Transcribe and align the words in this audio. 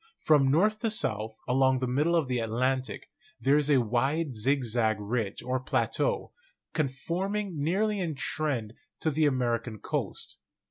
From 0.17 0.49
north 0.49 0.79
to 0.79 0.89
south, 0.89 1.39
along 1.47 1.77
the 1.77 1.85
middle 1.85 2.15
of 2.15 2.27
the 2.27 2.39
Atlantic, 2.39 3.11
there 3.39 3.55
is 3.59 3.69
a 3.69 3.79
wide 3.83 4.33
zigzag 4.33 4.97
ridge 4.99 5.43
or 5.43 5.59
plateau, 5.59 6.31
con 6.73 6.87
forming 6.87 7.59
nearly 7.63 7.99
in 7.99 8.15
trend 8.15 8.73
to 9.01 9.11
the 9.11 9.27
American 9.27 9.77
coast. 9.77 10.39